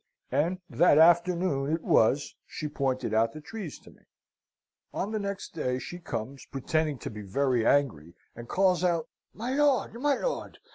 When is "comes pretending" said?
5.99-6.97